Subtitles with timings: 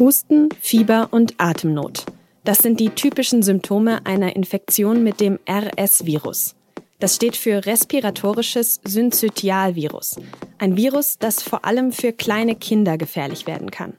[0.00, 2.04] Husten, Fieber und Atemnot.
[2.42, 6.56] Das sind die typischen Symptome einer Infektion mit dem RS-Virus.
[6.98, 10.16] Das steht für respiratorisches Synzytialvirus,
[10.58, 13.94] ein Virus, das vor allem für kleine Kinder gefährlich werden kann.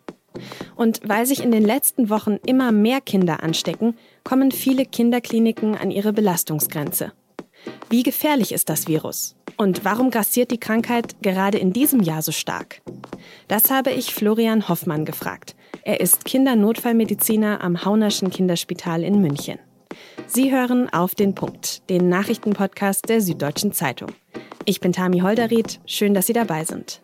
[0.75, 5.91] Und weil sich in den letzten Wochen immer mehr Kinder anstecken, kommen viele Kinderkliniken an
[5.91, 7.13] ihre Belastungsgrenze.
[7.89, 9.35] Wie gefährlich ist das Virus?
[9.57, 12.81] Und warum grassiert die Krankheit gerade in diesem Jahr so stark?
[13.47, 15.55] Das habe ich Florian Hoffmann gefragt.
[15.87, 19.59] Er ist Kindernotfallmediziner am Haunerschen Kinderspital in München.
[20.25, 24.09] Sie hören auf den Punkt, den Nachrichtenpodcast der Süddeutschen Zeitung.
[24.65, 25.79] Ich bin Tami Holderried.
[25.85, 27.03] Schön, dass Sie dabei sind.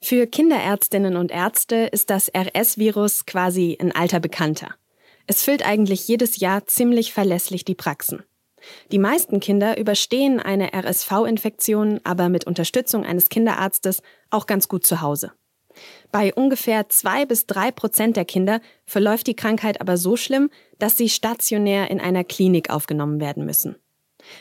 [0.00, 4.76] Für Kinderärztinnen und Ärzte ist das RS-Virus quasi ein alter Bekannter.
[5.26, 8.22] Es füllt eigentlich jedes Jahr ziemlich verlässlich die Praxen.
[8.92, 15.00] Die meisten Kinder überstehen eine RSV-Infektion aber mit Unterstützung eines Kinderarztes auch ganz gut zu
[15.00, 15.32] Hause.
[16.10, 20.96] Bei ungefähr zwei bis drei Prozent der Kinder verläuft die Krankheit aber so schlimm, dass
[20.96, 23.76] sie stationär in einer Klinik aufgenommen werden müssen.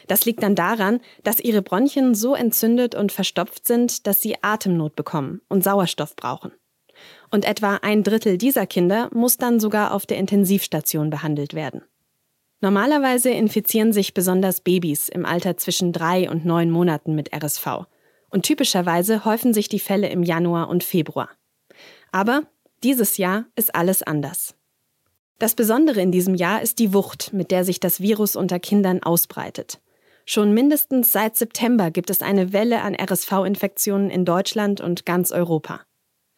[0.07, 4.95] Das liegt dann daran, dass ihre Bronchien so entzündet und verstopft sind, dass sie Atemnot
[4.95, 6.51] bekommen und Sauerstoff brauchen.
[7.29, 11.83] Und etwa ein Drittel dieser Kinder muss dann sogar auf der Intensivstation behandelt werden.
[12.59, 17.85] Normalerweise infizieren sich besonders Babys im Alter zwischen drei und neun Monaten mit RSV.
[18.29, 21.29] Und typischerweise häufen sich die Fälle im Januar und Februar.
[22.11, 22.43] Aber
[22.83, 24.55] dieses Jahr ist alles anders.
[25.39, 29.03] Das Besondere in diesem Jahr ist die Wucht, mit der sich das Virus unter Kindern
[29.03, 29.79] ausbreitet.
[30.25, 35.81] Schon mindestens seit September gibt es eine Welle an RSV-Infektionen in Deutschland und ganz Europa.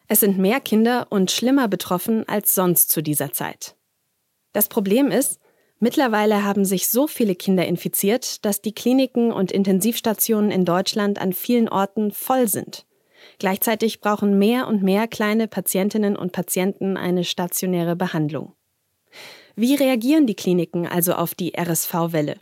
[0.07, 3.75] Es sind mehr Kinder und schlimmer betroffen als sonst zu dieser Zeit.
[4.53, 5.38] Das Problem ist,
[5.79, 11.33] mittlerweile haben sich so viele Kinder infiziert, dass die Kliniken und Intensivstationen in Deutschland an
[11.33, 12.85] vielen Orten voll sind.
[13.37, 18.53] Gleichzeitig brauchen mehr und mehr kleine Patientinnen und Patienten eine stationäre Behandlung.
[19.55, 22.37] Wie reagieren die Kliniken also auf die RSV-Welle?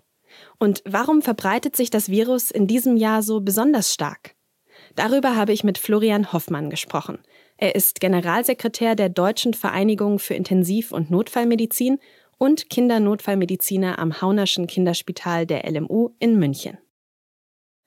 [0.59, 4.35] Und warum verbreitet sich das Virus in diesem Jahr so besonders stark?
[4.95, 7.19] Darüber habe ich mit Florian Hoffmann gesprochen.
[7.57, 12.00] Er ist Generalsekretär der Deutschen Vereinigung für Intensiv- und Notfallmedizin
[12.37, 16.77] und Kindernotfallmediziner am Haunerschen Kinderspital der LMU in München.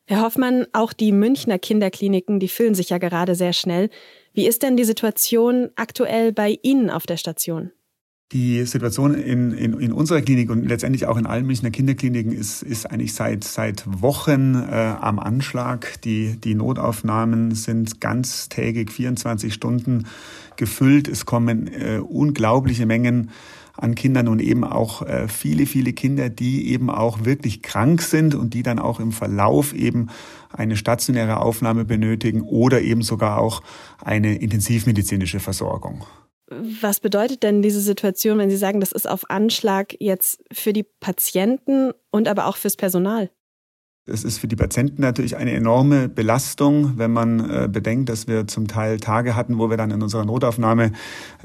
[0.06, 3.90] Herr Hoffmann, auch die Münchner Kinderkliniken, die füllen sich ja gerade sehr schnell.
[4.32, 7.70] Wie ist denn die Situation aktuell bei Ihnen auf der Station?
[8.32, 12.62] Die Situation in, in, in unserer Klinik und letztendlich auch in allen Münchner Kinderkliniken ist,
[12.62, 16.00] ist eigentlich seit, seit Wochen äh, am Anschlag.
[16.02, 20.06] Die, die Notaufnahmen sind ganztägig 24 Stunden
[20.56, 21.08] gefüllt.
[21.08, 23.30] Es kommen äh, unglaubliche Mengen
[23.80, 28.34] an Kindern und eben auch äh, viele, viele Kinder, die eben auch wirklich krank sind
[28.34, 30.08] und die dann auch im Verlauf eben
[30.52, 33.62] eine stationäre Aufnahme benötigen oder eben sogar auch
[34.04, 36.04] eine intensivmedizinische Versorgung.
[36.50, 40.82] Was bedeutet denn diese Situation, wenn Sie sagen, das ist auf Anschlag jetzt für die
[40.82, 43.30] Patienten und aber auch fürs Personal?
[44.10, 48.46] Es ist für die Patienten natürlich eine enorme Belastung, wenn man äh, bedenkt, dass wir
[48.46, 50.92] zum Teil Tage hatten, wo wir dann in unserer Notaufnahme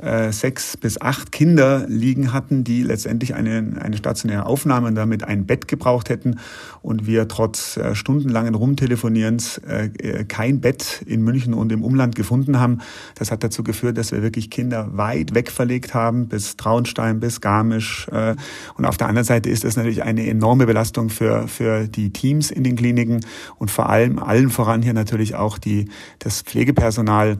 [0.01, 5.23] äh, sechs bis acht Kinder liegen hatten, die letztendlich eine, eine stationäre Aufnahme und damit
[5.23, 6.39] ein Bett gebraucht hätten
[6.81, 12.15] und wir trotz äh, stundenlangen Rumtelefonierens äh, äh, kein Bett in München und im Umland
[12.15, 12.79] gefunden haben.
[13.15, 17.41] Das hat dazu geführt, dass wir wirklich Kinder weit weg verlegt haben, bis Traunstein, bis
[17.41, 18.07] Garmisch.
[18.09, 18.35] Äh,
[18.75, 22.51] und auf der anderen Seite ist das natürlich eine enorme Belastung für, für die Teams
[22.55, 23.25] in den Kliniken
[23.57, 25.89] und vor allem allen voran hier natürlich auch die,
[26.19, 27.37] das Pflegepersonal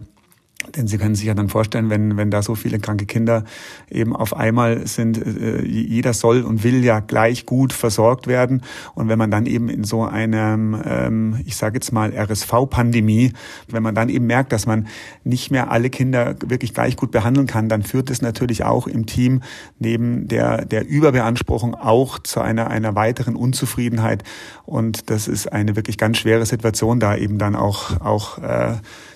[0.75, 3.43] denn Sie können sich ja dann vorstellen, wenn, wenn da so viele kranke Kinder
[3.89, 8.61] eben auf einmal sind, äh, jeder soll und will ja gleich gut versorgt werden.
[8.93, 13.33] Und wenn man dann eben in so einem, ähm, ich sage jetzt mal, RSV-Pandemie,
[13.69, 14.87] wenn man dann eben merkt, dass man
[15.23, 19.05] nicht mehr alle Kinder wirklich gleich gut behandeln kann, dann führt es natürlich auch im
[19.05, 19.41] Team
[19.79, 24.23] neben der, der Überbeanspruchung auch zu einer, einer weiteren Unzufriedenheit.
[24.65, 28.75] Und das ist eine wirklich ganz schwere Situation, da eben dann auch, auch äh,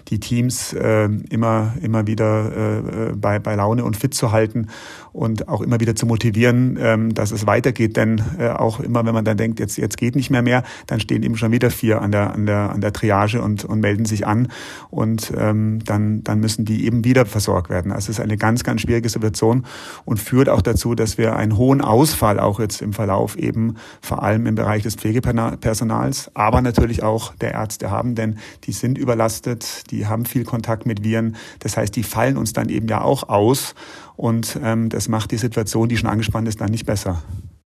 [0.10, 4.68] die Teams äh, immer, immer wieder äh, bei, bei Laune und fit zu halten
[5.14, 7.98] und auch immer wieder zu motivieren, ähm, dass es weitergeht.
[7.98, 11.00] Denn äh, auch immer, wenn man dann denkt, jetzt, jetzt geht nicht mehr mehr, dann
[11.00, 14.06] stehen eben schon wieder vier an der, an der, an der Triage und, und melden
[14.06, 14.48] sich an
[14.90, 17.92] und ähm, dann, dann müssen die eben wieder versorgt werden.
[17.92, 19.66] Also es ist eine ganz, ganz schwierige Situation
[20.06, 24.24] und führt auch dazu, dass wir einen hohen Ausfall auch jetzt im Verlauf eben vor
[24.24, 29.92] allem im Bereich des Pflegepersonals, aber natürlich auch der Ärzte haben, denn die sind überlastet,
[29.92, 31.36] die haben viel Kontakt mit Viren.
[31.60, 33.75] Das heißt, die fallen uns dann eben ja auch aus
[34.16, 37.24] und ähm, das macht die Situation, die schon angespannt ist, dann nicht besser.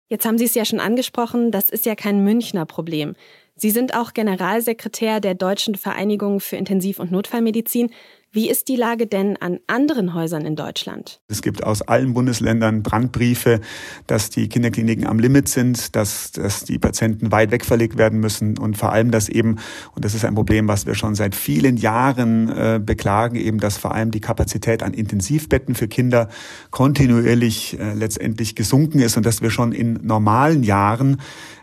[0.08, 3.14] Jetzt haben Sie es ja schon angesprochen, das ist ja kein Münchner Problem.
[3.54, 7.90] Sie sind auch Generalsekretär der Deutschen Vereinigung für Intensiv- und Notfallmedizin.
[8.30, 11.20] Wie ist die Lage denn an anderen Häusern in Deutschland?
[11.28, 13.60] Es gibt aus allen Bundesländern Brandbriefe,
[14.06, 18.58] dass die Kinderkliniken am Limit sind, dass, dass die Patienten weit weg verlegt werden müssen
[18.58, 19.56] und vor allem, dass eben,
[19.94, 23.78] und das ist ein Problem, was wir schon seit vielen Jahren äh, beklagen, eben, dass
[23.78, 26.28] vor allem die Kapazität an Intensivbetten für Kinder
[26.70, 31.16] kontinuierlich äh, letztendlich gesunken ist und dass wir schon in normalen Jahren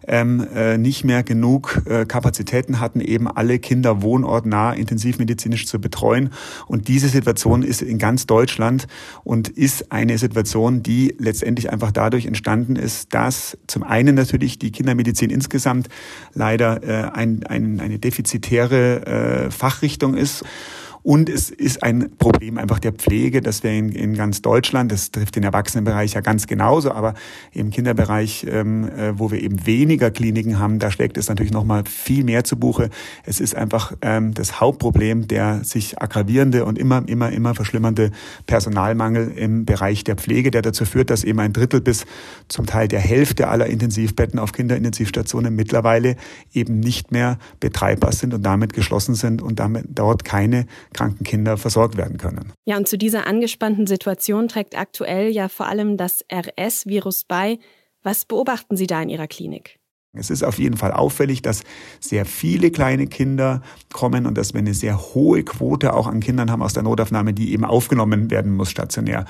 [0.08, 6.32] ähm, äh, nicht mehr genug äh, Kapazitäten hatten, eben alle Kinder wohnortnah intensivmedizinisch zu betreuen.
[6.68, 8.88] Und diese Situation ist in ganz Deutschland
[9.24, 14.72] und ist eine Situation, die letztendlich einfach dadurch entstanden ist, dass zum einen natürlich die
[14.72, 15.88] Kindermedizin insgesamt
[16.34, 20.44] leider äh, ein, ein, eine defizitäre äh, Fachrichtung ist
[21.06, 25.12] und es ist ein Problem einfach der Pflege, dass wir in, in ganz Deutschland, das
[25.12, 27.14] trifft den Erwachsenenbereich ja ganz genauso, aber
[27.52, 31.64] im Kinderbereich, ähm, äh, wo wir eben weniger Kliniken haben, da schlägt es natürlich noch
[31.64, 32.90] mal viel mehr zu Buche.
[33.24, 38.10] Es ist einfach ähm, das Hauptproblem, der sich aggravierende und immer, immer, immer verschlimmernde
[38.48, 42.08] Personalmangel im Bereich der Pflege, der dazu führt, dass eben ein Drittel bis
[42.48, 46.16] zum Teil der Hälfte aller Intensivbetten auf Kinderintensivstationen mittlerweile
[46.52, 51.58] eben nicht mehr betreibbar sind und damit geschlossen sind und damit dort keine kranken Kinder
[51.58, 52.54] versorgt werden können.
[52.66, 57.60] Ja, und zu dieser angespannten Situation trägt aktuell ja vor allem das RS-Virus bei.
[58.02, 59.80] Was beobachten Sie da in Ihrer Klinik?
[60.18, 61.64] Es ist auf jeden Fall auffällig, dass
[62.00, 63.62] sehr viele kleine Kinder
[63.94, 67.34] kommen und dass wir eine sehr hohe Quote auch an Kindern haben aus der Notaufnahme,
[67.34, 69.26] die eben aufgenommen werden muss stationär.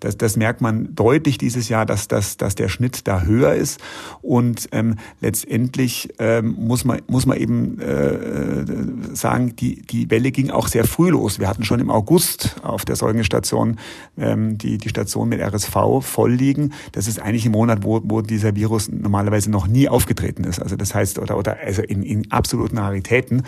[0.00, 3.80] Das, das merkt man deutlich dieses Jahr, dass, dass, dass der Schnitt da höher ist.
[4.22, 10.50] Und ähm, letztendlich ähm, muss, man, muss man eben äh, sagen, die, die Welle ging
[10.50, 11.38] auch sehr früh los.
[11.38, 13.78] Wir hatten schon im August auf der Säugenstation
[14.18, 16.72] ähm, die, die Station mit RSV voll liegen.
[16.92, 20.60] Das ist eigentlich ein Monat, wo, wo dieser Virus normalerweise noch nie aufgetreten aufgetreten ist.
[20.60, 23.42] Also das heißt, oder, oder also in, in absoluten Raritäten.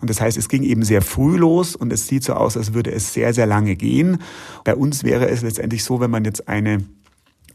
[0.00, 2.74] Und das heißt, es ging eben sehr früh los und es sieht so aus, als
[2.74, 4.18] würde es sehr, sehr lange gehen.
[4.64, 6.84] Bei uns wäre es letztendlich so, wenn man jetzt eine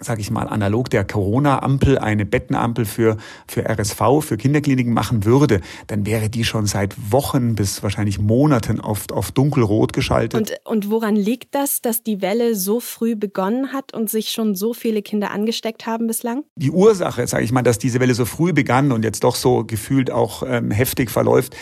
[0.01, 3.18] sage ich mal, analog der Corona-Ampel eine Bettenampel für,
[3.48, 8.80] für RSV, für Kinderkliniken machen würde, dann wäre die schon seit Wochen bis wahrscheinlich Monaten
[8.80, 10.39] auf, auf dunkelrot geschaltet.
[10.39, 14.56] Und, und woran liegt das, dass die Welle so früh begonnen hat und sich schon
[14.56, 16.44] so viele Kinder angesteckt haben bislang?
[16.56, 19.63] Die Ursache, sage ich mal, dass diese Welle so früh begann und jetzt doch so
[19.63, 21.56] gefühlt auch ähm, heftig verläuft,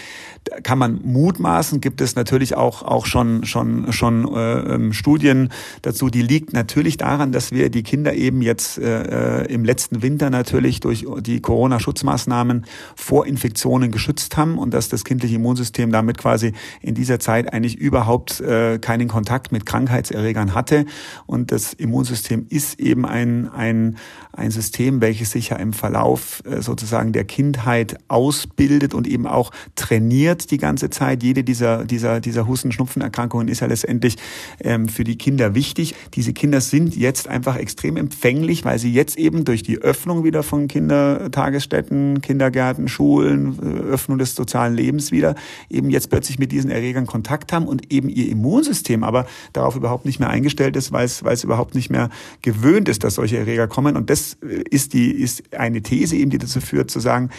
[0.63, 5.49] kann man mutmaßen, gibt es natürlich auch, auch schon, schon, schon äh, ähm, Studien
[5.81, 10.01] dazu, die liegt natürlich daran, dass wir die Kinder eben jetzt äh, äh, im letzten
[10.01, 12.65] Winter natürlich durch die Corona-Schutzmaßnahmen
[12.95, 17.77] vor Infektionen geschützt haben und dass das kindliche Immunsystem damit quasi in dieser Zeit eigentlich
[17.77, 20.85] überhaupt äh, keinen Kontakt mit Krankheitserregern hatte.
[21.25, 23.97] Und das Immunsystem ist eben ein, ein,
[24.33, 29.51] ein System, welches sich ja im Verlauf äh, sozusagen der Kindheit ausbildet und eben auch
[29.75, 31.23] trainiert die ganze Zeit.
[31.23, 34.15] Jede dieser, dieser, dieser Husten-Schnupfen-Erkrankungen ist ja letztendlich
[34.61, 35.95] ähm, für die Kinder wichtig.
[36.13, 40.43] Diese Kinder sind jetzt einfach extrem empfänglich, weil sie jetzt eben durch die Öffnung wieder
[40.43, 45.35] von Kindertagesstätten, Kindergärten, Schulen, äh, Öffnung des sozialen Lebens wieder,
[45.69, 50.05] eben jetzt plötzlich mit diesen Erregern Kontakt haben und eben ihr Immunsystem aber darauf überhaupt
[50.05, 52.09] nicht mehr eingestellt ist, weil es, weil es überhaupt nicht mehr
[52.41, 53.95] gewöhnt ist, dass solche Erreger kommen.
[53.95, 57.29] Und das äh, ist die, ist eine These eben, die dazu führt, zu sagen,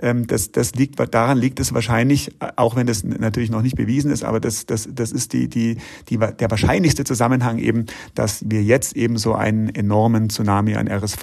[0.00, 4.10] ähm, dass das liegt, daran liegt es wahrscheinlich auch wenn das natürlich noch nicht bewiesen
[4.10, 5.76] ist, aber das, das, das ist die, die,
[6.08, 11.22] die, der wahrscheinlichste Zusammenhang eben, dass wir jetzt eben so einen enormen Tsunami an RSV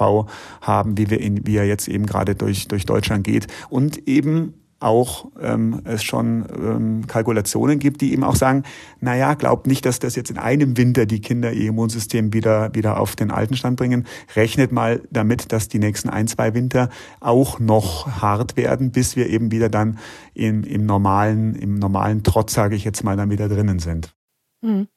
[0.61, 3.47] haben, wie wir ihn, wie er jetzt eben gerade durch, durch Deutschland geht.
[3.69, 8.63] Und eben auch ähm, es schon ähm, Kalkulationen gibt, die eben auch sagen,
[8.99, 12.99] naja, glaubt nicht, dass das jetzt in einem Winter die Kinder ihr Immunsystem wieder, wieder
[12.99, 14.05] auf den alten Stand bringen.
[14.35, 19.27] Rechnet mal damit, dass die nächsten ein, zwei Winter auch noch hart werden, bis wir
[19.29, 19.97] eben wieder dann
[20.33, 24.13] im, im normalen, im normalen Trotz, sage ich jetzt mal, dann wieder drinnen sind.
[24.61, 24.87] Mhm.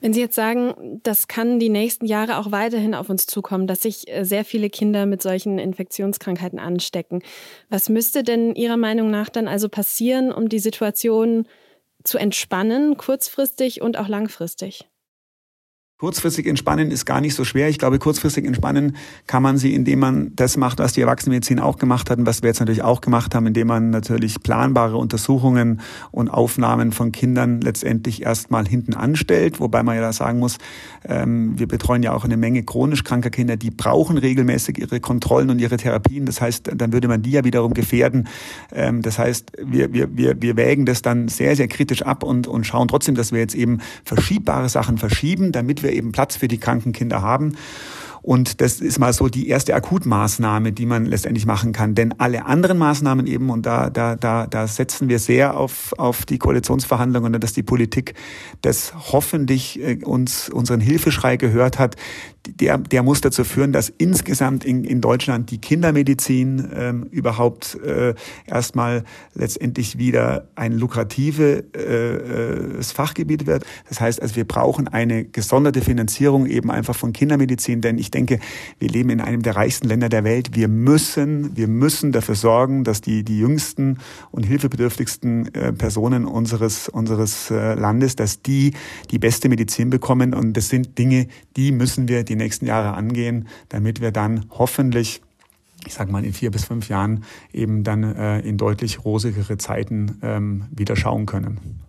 [0.00, 3.82] Wenn Sie jetzt sagen, das kann die nächsten Jahre auch weiterhin auf uns zukommen, dass
[3.82, 7.22] sich äh, sehr viele Kinder mit solchen Infektionskrankheiten anstecken,
[7.68, 11.46] was müsste denn Ihrer Meinung nach dann also passieren, um die Situation
[12.04, 14.88] zu entspannen, kurzfristig und auch langfristig?
[16.00, 17.68] Kurzfristig entspannen ist gar nicht so schwer.
[17.68, 18.94] Ich glaube, kurzfristig entspannen
[19.26, 22.40] kann man sie, indem man das macht, was die Erwachsenenmedizin auch gemacht hat und was
[22.40, 25.80] wir jetzt natürlich auch gemacht haben, indem man natürlich planbare Untersuchungen
[26.12, 29.58] und Aufnahmen von Kindern letztendlich erstmal hinten anstellt.
[29.58, 30.58] Wobei man ja da sagen muss,
[31.04, 35.50] ähm, wir betreuen ja auch eine Menge chronisch kranker Kinder, die brauchen regelmäßig ihre Kontrollen
[35.50, 36.26] und ihre Therapien.
[36.26, 38.28] Das heißt, dann würde man die ja wiederum gefährden.
[38.72, 42.46] Ähm, das heißt, wir, wir, wir, wir wägen das dann sehr, sehr kritisch ab und,
[42.46, 46.36] und schauen trotzdem, dass wir jetzt eben verschiebbare Sachen verschieben, damit wir wir eben Platz
[46.36, 47.56] für die kranken Kinder haben.
[48.28, 51.94] Und das ist mal so die erste Akutmaßnahme, die man letztendlich machen kann.
[51.94, 56.26] Denn alle anderen Maßnahmen eben, und da, da, da, da setzen wir sehr auf, auf
[56.26, 58.12] die Koalitionsverhandlungen dass die Politik
[58.60, 61.96] das hoffentlich äh, uns unseren Hilfeschrei gehört hat,
[62.48, 68.14] der, der muss dazu führen, dass insgesamt in, in Deutschland die Kindermedizin ähm, überhaupt äh,
[68.46, 69.04] erstmal
[69.34, 73.64] letztendlich wieder ein lukratives äh, äh Fachgebiet wird.
[73.88, 78.17] Das heißt also, wir brauchen eine gesonderte Finanzierung eben einfach von Kindermedizin, denn ich denke,
[78.26, 80.54] wir leben in einem der reichsten Länder der Welt.
[80.54, 83.98] Wir müssen, wir müssen dafür sorgen, dass die, die jüngsten
[84.30, 88.72] und hilfebedürftigsten äh, Personen unseres, unseres äh, Landes, dass die
[89.10, 90.34] die beste Medizin bekommen.
[90.34, 95.22] Und das sind Dinge, die müssen wir die nächsten Jahre angehen, damit wir dann hoffentlich
[95.86, 100.18] ich sage mal, in vier bis fünf Jahren eben dann äh, in deutlich rosigere Zeiten
[100.22, 101.80] ähm, wieder schauen können.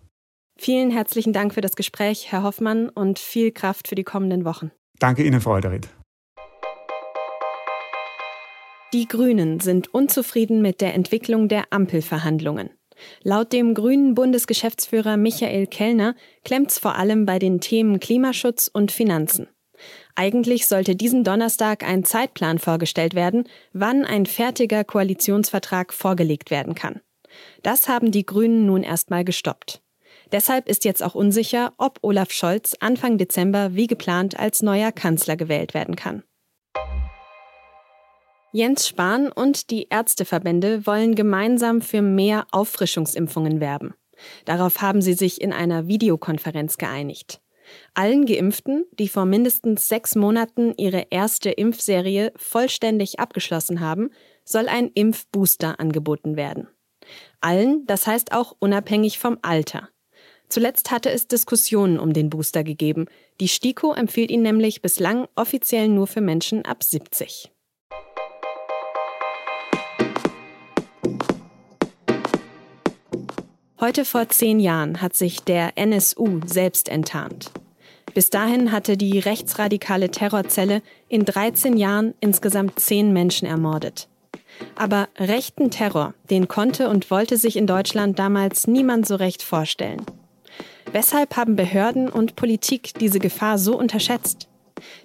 [0.56, 4.70] Vielen herzlichen Dank für das Gespräch, Herr Hoffmann, und viel Kraft für die kommenden Wochen.
[4.98, 5.88] Danke Ihnen, Frau Holderried.
[8.92, 12.70] Die Grünen sind unzufrieden mit der Entwicklung der Ampelverhandlungen.
[13.22, 19.46] Laut dem grünen Bundesgeschäftsführer Michael Kellner klemmt's vor allem bei den Themen Klimaschutz und Finanzen.
[20.16, 27.00] Eigentlich sollte diesen Donnerstag ein Zeitplan vorgestellt werden, wann ein fertiger Koalitionsvertrag vorgelegt werden kann.
[27.62, 29.82] Das haben die Grünen nun erstmal gestoppt.
[30.32, 35.36] Deshalb ist jetzt auch unsicher, ob Olaf Scholz Anfang Dezember wie geplant als neuer Kanzler
[35.36, 36.24] gewählt werden kann.
[38.52, 43.94] Jens Spahn und die Ärzteverbände wollen gemeinsam für mehr Auffrischungsimpfungen werben.
[44.44, 47.40] Darauf haben sie sich in einer Videokonferenz geeinigt.
[47.94, 54.10] Allen Geimpften, die vor mindestens sechs Monaten ihre erste Impfserie vollständig abgeschlossen haben,
[54.44, 56.66] soll ein Impfbooster angeboten werden.
[57.40, 59.88] Allen, das heißt auch unabhängig vom Alter.
[60.48, 63.06] Zuletzt hatte es Diskussionen um den Booster gegeben.
[63.40, 67.52] Die STIKO empfiehlt ihn nämlich bislang offiziell nur für Menschen ab 70.
[73.80, 77.50] Heute vor zehn Jahren hat sich der NSU selbst enttarnt.
[78.12, 84.06] Bis dahin hatte die rechtsradikale Terrorzelle in 13 Jahren insgesamt zehn Menschen ermordet.
[84.76, 90.04] Aber rechten Terror, den konnte und wollte sich in Deutschland damals niemand so recht vorstellen.
[90.92, 94.46] Weshalb haben Behörden und Politik diese Gefahr so unterschätzt?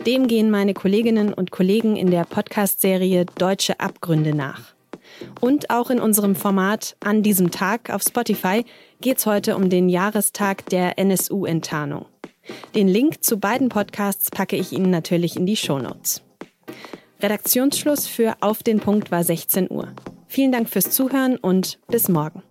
[0.05, 4.74] Dem gehen meine Kolleginnen und Kollegen in der Podcast-Serie Deutsche Abgründe nach.
[5.41, 8.65] Und auch in unserem Format An diesem Tag auf Spotify
[9.01, 12.05] geht es heute um den Jahrestag der NSU-Enttarnung.
[12.75, 16.21] Den Link zu beiden Podcasts packe ich Ihnen natürlich in die Shownotes.
[17.21, 19.87] Redaktionsschluss für Auf den Punkt war 16 Uhr.
[20.27, 22.43] Vielen Dank fürs Zuhören und bis morgen.